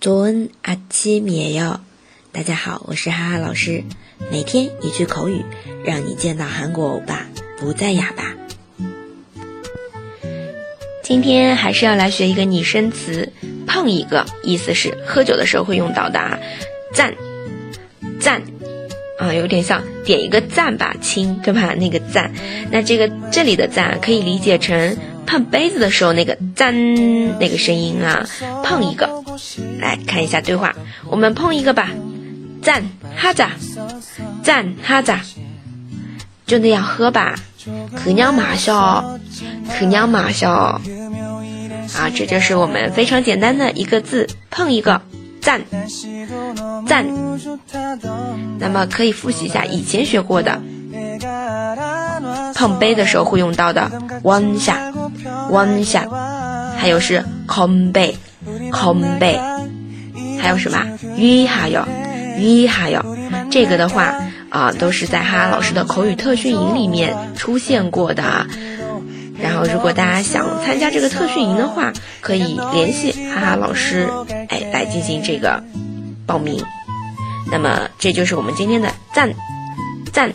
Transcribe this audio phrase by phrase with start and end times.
[0.00, 1.80] 조은아침이에 요。
[2.32, 3.82] 大家好，我是哈哈老师，
[4.30, 5.44] 每天一句口语，
[5.84, 7.26] 让你见到韩国欧巴
[7.58, 8.34] 不再哑巴。
[11.02, 13.32] 今天还是要来学一个拟声词，
[13.66, 16.38] 碰一个，意思是喝酒的时候会用到的啊，
[16.92, 17.14] 赞，
[18.20, 18.42] 赞。
[19.18, 21.74] 啊，有点像点一个赞吧，亲，对吧？
[21.74, 22.30] 那个赞，
[22.70, 24.94] 那这个这里的赞可以理解成
[25.26, 26.74] 碰杯子的时候那个赞
[27.38, 28.28] 那个声音啊，
[28.62, 29.19] 碰一个。
[29.79, 30.73] 来看一下对话，
[31.09, 31.89] 我们碰一个吧，
[32.61, 32.83] 赞
[33.15, 33.51] 哈咋，
[34.43, 35.21] 赞哈咋，
[36.45, 37.35] 就那样喝吧，
[37.95, 39.19] 可娘马笑，
[39.77, 40.81] 可娘马笑。
[41.97, 45.01] 啊，这就是我们非常简单的一个字，碰一个。
[45.41, 45.59] 赞，
[46.87, 47.05] 赞。
[48.59, 50.61] 那么可以复习一下以前学过的
[52.53, 53.91] 碰杯的时候会用到的
[54.23, 54.93] one 下
[55.49, 56.07] ，one 下，
[56.77, 58.15] 还有是空杯，
[58.71, 59.39] 空杯，
[60.39, 60.85] 还有什么？
[61.15, 61.87] 鱼哈哟，
[62.37, 63.05] 鱼哈哟。
[63.49, 64.15] 这个的话
[64.49, 68.47] 啊，都是在哈哈老师的口语特训营里面出现过的啊。
[69.39, 74.09] 然后，如果大家想参加这个特训营的话，可以联系哈哈老师，
[74.49, 75.63] 哎，来进行这个
[76.25, 76.63] 报名。
[77.51, 79.33] 那么，这就是我们今天的赞
[80.13, 80.31] 赞，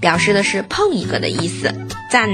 [0.00, 1.74] 表示的是碰一个的意思。
[2.10, 2.28] 赞！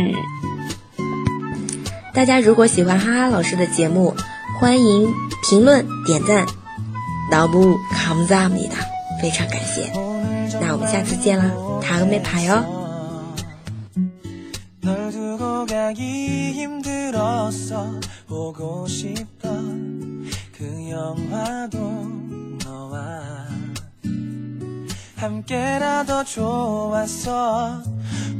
[2.14, 4.16] 大家如果喜欢哈哈老师的节目，
[4.59, 6.45] 欢迎评论点赞。
[7.31, 8.78] 너무감사합니 다，
[9.22, 9.92] 非常感谢。
[10.59, 12.66] 那我们下次见啦，다음에봐 요。
[14.81, 20.25] 널 두고 가기 힘들었어 보고 싶던
[20.58, 21.78] 그 영화도
[22.66, 23.22] 너와
[25.16, 27.84] 함께라도 좋았어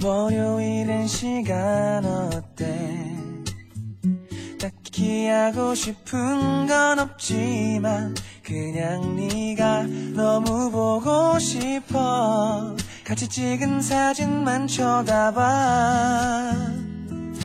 [0.02, 2.66] 월요일엔 시간 어때
[4.95, 8.15] 딱히 하고 싶은 건 없지만
[8.45, 9.83] 그냥 네가
[10.15, 12.77] 너무 보고 싶어.
[13.03, 15.33] 같이 찍은 사진만 쳐다봐